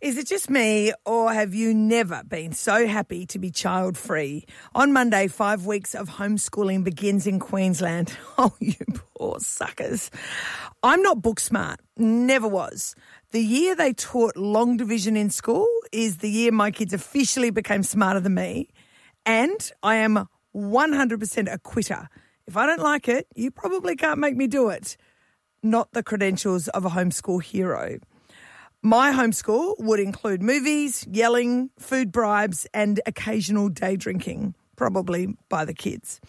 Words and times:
Is 0.00 0.16
it 0.16 0.28
just 0.28 0.48
me, 0.48 0.92
or 1.04 1.32
have 1.32 1.54
you 1.54 1.74
never 1.74 2.22
been 2.22 2.52
so 2.52 2.86
happy 2.86 3.26
to 3.26 3.38
be 3.40 3.50
child 3.50 3.98
free? 3.98 4.44
On 4.72 4.92
Monday, 4.92 5.26
five 5.26 5.66
weeks 5.66 5.92
of 5.92 6.08
homeschooling 6.08 6.84
begins 6.84 7.26
in 7.26 7.40
Queensland. 7.40 8.16
Oh, 8.38 8.54
you 8.60 8.74
poor 9.16 9.40
suckers. 9.40 10.12
I'm 10.84 11.02
not 11.02 11.20
book 11.20 11.40
smart, 11.40 11.80
never 11.96 12.46
was. 12.46 12.94
The 13.32 13.42
year 13.42 13.74
they 13.74 13.92
taught 13.92 14.36
long 14.36 14.76
division 14.76 15.16
in 15.16 15.30
school 15.30 15.66
is 15.90 16.18
the 16.18 16.30
year 16.30 16.52
my 16.52 16.70
kids 16.70 16.92
officially 16.92 17.50
became 17.50 17.82
smarter 17.82 18.20
than 18.20 18.34
me. 18.34 18.68
And 19.26 19.72
I 19.82 19.96
am 19.96 20.28
100% 20.54 21.52
a 21.52 21.58
quitter. 21.58 22.08
If 22.46 22.56
I 22.56 22.66
don't 22.66 22.80
like 22.80 23.08
it, 23.08 23.26
you 23.34 23.50
probably 23.50 23.96
can't 23.96 24.20
make 24.20 24.36
me 24.36 24.46
do 24.46 24.68
it. 24.68 24.96
Not 25.60 25.90
the 25.90 26.04
credentials 26.04 26.68
of 26.68 26.84
a 26.84 26.90
homeschool 26.90 27.42
hero. 27.42 27.98
My 28.82 29.10
homeschool 29.12 29.74
would 29.80 29.98
include 29.98 30.40
movies, 30.40 31.04
yelling, 31.10 31.70
food 31.80 32.12
bribes, 32.12 32.64
and 32.72 33.00
occasional 33.06 33.68
day 33.68 33.96
drinking, 33.96 34.54
probably 34.76 35.34
by 35.48 35.64
the 35.64 35.74
kids. 35.74 36.20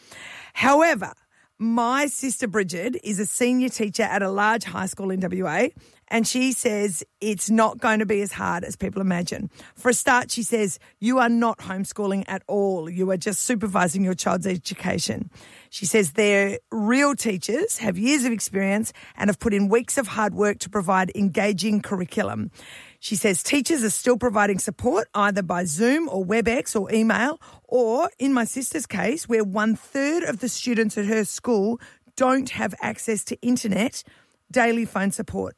However, 0.54 1.14
my 1.62 2.06
sister 2.06 2.48
Bridget 2.48 2.96
is 3.04 3.20
a 3.20 3.26
senior 3.26 3.68
teacher 3.68 4.04
at 4.04 4.22
a 4.22 4.30
large 4.30 4.64
high 4.64 4.86
school 4.86 5.12
in 5.12 5.20
WA, 5.20 5.68
and 6.08 6.26
she 6.26 6.54
says 6.54 7.04
it's 7.20 7.50
not 7.50 7.80
going 7.80 8.00
to 8.00 8.06
be 8.06 8.22
as 8.22 8.32
hard 8.32 8.64
as 8.64 8.78
people 8.78 9.02
imagine. 9.02 9.50
For 9.76 9.90
a 9.90 9.94
start, 9.94 10.32
she 10.32 10.42
says, 10.42 10.80
You 11.02 11.20
are 11.20 11.28
not 11.28 11.58
homeschooling 11.60 12.24
at 12.30 12.44
all. 12.48 12.90
You 12.90 13.12
are 13.12 13.18
just 13.18 13.42
supervising 13.42 14.06
your 14.06 14.14
child's 14.14 14.48
education. 14.48 15.30
She 15.70 15.86
says 15.86 16.14
their 16.14 16.60
real 16.72 17.14
teachers 17.14 17.80
have 17.80 17.98
years 17.98 18.24
of 18.24 18.32
experience 18.32 18.94
and 19.18 19.30
have 19.30 19.38
put 19.38 19.54
in 19.54 19.68
weeks 19.68 19.98
of 19.98 20.08
hard 20.08 20.34
work 20.34 20.60
to 20.60 20.70
provide 20.70 21.12
engaging 21.14 21.82
curriculum. 21.82 22.52
She 23.00 23.16
says 23.16 23.42
teachers 23.42 23.84
are 23.84 23.90
still 23.90 24.18
providing 24.18 24.60
support 24.60 25.08
either 25.14 25.42
by 25.42 25.64
Zoom 25.64 26.10
or 26.10 26.26
WebEx 26.26 26.80
or 26.80 26.92
email, 26.92 27.40
or 27.64 28.10
in 28.20 28.34
my 28.34 28.44
sister's 28.44 28.86
case, 28.86 29.28
where 29.28 29.44
one 29.44 29.76
third 29.76 30.24
of 30.24 30.40
the 30.40 30.50
students 30.50 30.98
at 30.98 31.06
her 31.06 31.24
school 31.24 31.80
don't 32.18 32.50
have 32.50 32.76
access 32.82 33.24
to 33.24 33.42
internet, 33.42 34.04
daily 34.52 34.84
phone 34.84 35.12
support. 35.12 35.56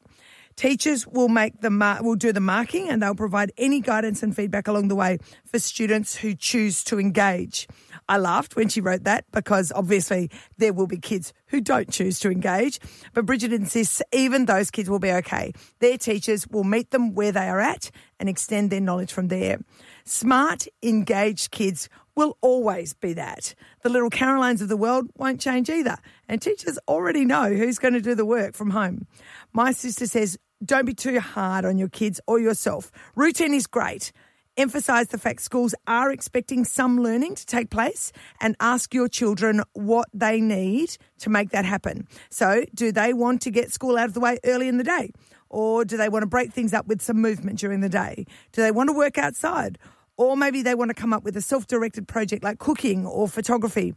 Teachers 0.56 1.06
will 1.06 1.28
make 1.28 1.60
the 1.60 1.70
mar- 1.70 2.02
will 2.02 2.14
do 2.14 2.32
the 2.32 2.40
marking 2.40 2.88
and 2.88 3.02
they'll 3.02 3.14
provide 3.14 3.52
any 3.56 3.80
guidance 3.80 4.22
and 4.22 4.34
feedback 4.34 4.68
along 4.68 4.88
the 4.88 4.94
way 4.94 5.18
for 5.46 5.58
students 5.58 6.16
who 6.16 6.34
choose 6.34 6.84
to 6.84 6.98
engage. 6.98 7.66
I 8.08 8.18
laughed 8.18 8.56
when 8.56 8.68
she 8.68 8.80
wrote 8.80 9.04
that 9.04 9.24
because 9.32 9.72
obviously 9.74 10.30
there 10.58 10.72
will 10.72 10.86
be 10.86 10.98
kids 10.98 11.32
who 11.46 11.60
don't 11.60 11.90
choose 11.90 12.18
to 12.20 12.30
engage. 12.30 12.80
But 13.14 13.26
Bridget 13.26 13.52
insists 13.52 14.02
even 14.12 14.46
those 14.46 14.70
kids 14.70 14.90
will 14.90 14.98
be 14.98 15.12
okay. 15.12 15.52
Their 15.80 15.98
teachers 15.98 16.46
will 16.48 16.64
meet 16.64 16.90
them 16.90 17.14
where 17.14 17.32
they 17.32 17.48
are 17.48 17.60
at 17.60 17.90
and 18.18 18.28
extend 18.28 18.70
their 18.70 18.80
knowledge 18.80 19.12
from 19.12 19.28
there. 19.28 19.58
Smart, 20.04 20.66
engaged 20.82 21.50
kids 21.50 21.88
will 22.16 22.36
always 22.40 22.92
be 22.92 23.12
that. 23.14 23.54
The 23.82 23.88
little 23.88 24.10
Carolines 24.10 24.62
of 24.62 24.68
the 24.68 24.76
world 24.76 25.08
won't 25.16 25.40
change 25.40 25.70
either. 25.70 25.96
And 26.28 26.40
teachers 26.40 26.78
already 26.88 27.24
know 27.24 27.54
who's 27.54 27.78
going 27.78 27.94
to 27.94 28.00
do 28.00 28.14
the 28.14 28.26
work 28.26 28.54
from 28.54 28.70
home. 28.70 29.06
My 29.52 29.72
sister 29.72 30.06
says, 30.06 30.38
don't 30.64 30.84
be 30.84 30.94
too 30.94 31.18
hard 31.18 31.64
on 31.64 31.78
your 31.78 31.88
kids 31.88 32.20
or 32.26 32.38
yourself. 32.38 32.92
Routine 33.16 33.54
is 33.54 33.66
great. 33.66 34.12
Emphasise 34.56 35.06
the 35.06 35.18
fact 35.18 35.40
schools 35.40 35.74
are 35.86 36.12
expecting 36.12 36.64
some 36.64 37.00
learning 37.00 37.34
to 37.34 37.46
take 37.46 37.70
place 37.70 38.12
and 38.38 38.54
ask 38.60 38.92
your 38.92 39.08
children 39.08 39.62
what 39.72 40.08
they 40.12 40.40
need 40.42 40.94
to 41.18 41.30
make 41.30 41.50
that 41.50 41.64
happen. 41.64 42.06
So, 42.30 42.64
do 42.74 42.92
they 42.92 43.14
want 43.14 43.40
to 43.42 43.50
get 43.50 43.72
school 43.72 43.96
out 43.96 44.08
of 44.08 44.14
the 44.14 44.20
way 44.20 44.38
early 44.44 44.68
in 44.68 44.76
the 44.76 44.84
day? 44.84 45.10
Or 45.48 45.86
do 45.86 45.96
they 45.96 46.10
want 46.10 46.22
to 46.22 46.26
break 46.26 46.52
things 46.52 46.74
up 46.74 46.86
with 46.86 47.00
some 47.00 47.20
movement 47.20 47.58
during 47.58 47.80
the 47.80 47.88
day? 47.88 48.26
Do 48.52 48.60
they 48.62 48.70
want 48.70 48.88
to 48.90 48.92
work 48.92 49.16
outside? 49.16 49.78
Or 50.16 50.36
maybe 50.36 50.62
they 50.62 50.74
want 50.74 50.90
to 50.90 50.94
come 50.94 51.12
up 51.12 51.24
with 51.24 51.36
a 51.36 51.42
self 51.42 51.66
directed 51.66 52.06
project 52.06 52.44
like 52.44 52.58
cooking 52.58 53.06
or 53.06 53.28
photography. 53.28 53.94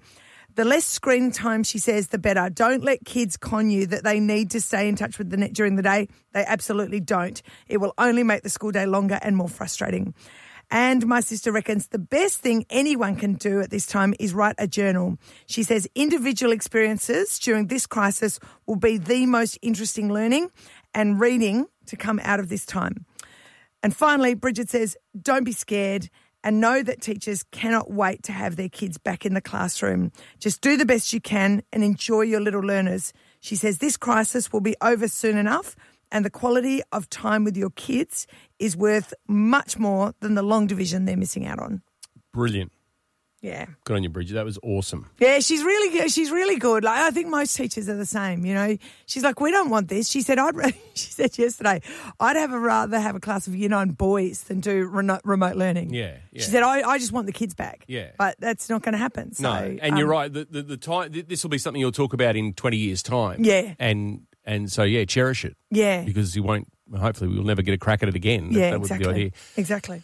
The 0.56 0.64
less 0.64 0.86
screen 0.86 1.32
time, 1.32 1.64
she 1.64 1.80
says, 1.80 2.08
the 2.08 2.18
better. 2.18 2.50
Don't 2.50 2.82
let 2.82 3.04
kids 3.04 3.36
con 3.36 3.70
you 3.70 3.86
that 3.88 4.06
they 4.06 4.22
need 4.22 4.52
to 4.52 4.62
stay 4.62 4.88
in 4.88 4.96
touch 4.96 5.18
with 5.18 5.30
the 5.30 5.36
net 5.36 5.52
during 5.52 5.76
the 5.76 5.82
day. 5.82 6.08
They 6.32 6.46
absolutely 6.46 7.02
don't. 7.02 7.42
It 7.68 7.78
will 7.78 7.94
only 7.98 8.24
make 8.24 8.44
the 8.44 8.50
school 8.50 8.72
day 8.72 8.86
longer 8.86 9.20
and 9.22 9.36
more 9.36 9.50
frustrating. 9.50 10.14
And 10.72 11.06
my 11.06 11.20
sister 11.20 11.52
reckons 11.52 11.88
the 11.88 12.00
best 12.00 12.40
thing 12.40 12.66
anyone 12.70 13.16
can 13.18 13.34
do 13.34 13.60
at 13.60 13.70
this 13.70 13.86
time 13.86 14.14
is 14.20 14.34
write 14.34 14.56
a 14.58 14.68
journal. 14.68 15.18
She 15.46 15.64
says 15.64 15.88
individual 15.94 16.52
experiences 16.52 17.38
during 17.38 17.68
this 17.68 17.86
crisis 17.86 18.40
will 18.66 18.78
be 18.78 18.98
the 18.98 19.26
most 19.26 19.60
interesting 19.62 20.12
learning 20.12 20.52
and 20.94 21.20
reading 21.20 21.68
to 21.88 21.96
come 21.96 22.20
out 22.24 22.40
of 22.40 22.50
this 22.50 22.66
time. 22.66 23.06
And 23.86 23.96
finally, 23.96 24.34
Bridget 24.34 24.72
says, 24.72 24.98
don't 25.22 25.44
be 25.44 25.52
scared 25.52 26.10
and 26.44 26.60
know 26.60 26.82
that 26.82 27.02
teachers 27.02 27.44
cannot 27.52 27.92
wait 27.92 28.24
to 28.24 28.32
have 28.32 28.56
their 28.56 28.68
kids 28.68 28.98
back 28.98 29.28
in 29.28 29.36
the 29.36 29.42
classroom. 29.42 30.12
Just 30.40 30.62
do 30.62 30.76
the 30.76 30.88
best 30.88 31.14
you 31.14 31.22
can 31.22 31.62
and 31.72 31.84
enjoy 31.84 32.22
your 32.22 32.40
little 32.40 32.64
learners. 32.64 33.14
She 33.42 33.56
says 33.56 33.78
this 33.78 33.96
crisis 33.96 34.52
will 34.52 34.60
be 34.60 34.76
over 34.82 35.08
soon 35.08 35.38
enough 35.38 35.76
and 36.12 36.26
the 36.26 36.32
quality 36.32 36.82
of 36.92 37.08
time 37.12 37.44
with 37.44 37.56
your 37.56 37.70
kids 37.70 38.26
is 38.58 38.76
worth 38.76 39.14
much 39.28 39.78
more 39.78 40.16
than 40.20 40.34
the 40.34 40.42
long 40.42 40.66
division 40.66 41.06
they're 41.06 41.16
missing 41.16 41.46
out 41.46 41.60
on. 41.60 41.84
Brilliant. 42.34 42.72
Yeah. 43.46 43.68
Good 43.84 43.96
on 43.96 44.04
you, 44.04 44.10
Bridget. 44.10 44.34
That 44.34 44.46
was 44.46 44.58
awesome. 44.64 45.08
Yeah, 45.20 45.40
she's 45.40 45.64
really 45.64 45.98
good. 45.98 46.12
She's 46.12 46.32
really 46.32 46.58
good. 46.58 46.84
Like 46.84 46.98
I 46.98 47.12
think 47.12 47.28
most 47.30 47.56
teachers 47.56 47.88
are 47.88 47.96
the 47.96 48.06
same. 48.06 48.44
You 48.46 48.56
know, 48.56 48.78
she's 49.06 49.24
like, 49.24 49.40
we 49.40 49.52
don't 49.52 49.70
want 49.70 49.88
this. 49.88 50.10
She 50.10 50.22
said, 50.22 50.40
I'd. 50.40 50.56
She 50.96 51.12
said 51.12 51.38
yesterday, 51.38 51.82
I'd 52.22 52.38
have 52.38 52.54
a 52.54 52.60
rather 52.60 52.98
have 53.02 53.18
a 53.18 53.20
class 53.20 53.48
of 53.48 53.56
year 53.56 53.68
nine 53.68 53.90
boys 53.90 54.44
than 54.44 54.62
do 54.62 54.86
remote, 54.88 55.20
remote 55.26 55.58
learning. 55.58 55.94
Yeah, 55.94 56.16
yeah. 56.32 56.42
She 56.42 56.50
said, 56.50 56.64
I, 56.64 56.90
I 56.90 56.98
just 57.00 57.12
want 57.12 57.26
the 57.28 57.34
kids 57.34 57.54
back. 57.54 57.84
Yeah. 57.88 58.12
but 58.18 58.38
that's 58.40 58.70
not 58.70 58.82
going 58.82 58.94
to 58.94 58.98
happen. 58.98 59.34
So, 59.34 59.44
No, 59.44 59.78
and 59.82 59.98
you're 59.98 60.08
um, 60.08 60.12
right. 60.12 60.32
The, 60.34 60.48
the, 60.50 60.62
the 60.62 60.78
time 60.78 61.12
this 61.28 61.44
will 61.44 61.50
be 61.50 61.58
something 61.58 61.82
you'll 61.82 61.92
talk 61.92 62.14
about 62.14 62.38
in 62.38 62.54
20 62.54 62.78
years' 62.78 63.04
time. 63.04 63.44
Yeah. 63.44 63.74
and 63.78 64.22
and 64.46 64.72
so 64.72 64.84
yeah, 64.84 65.04
cherish 65.04 65.44
it. 65.44 65.58
Yeah. 65.70 66.04
because 66.04 66.34
you 66.36 66.44
won't. 66.44 66.68
Hopefully, 66.98 67.30
we'll 67.30 67.44
never 67.44 67.62
get 67.62 67.74
a 67.74 67.78
crack 67.78 68.02
at 68.04 68.10
it 68.10 68.16
again. 68.16 68.54
That- 68.54 68.60
Yeah, 68.60 68.70
that 68.72 68.80
would 68.80 68.86
exactly. 68.86 69.08
be 69.08 69.14
the 69.14 69.20
idea. 69.26 69.32
Exactly. 69.58 70.04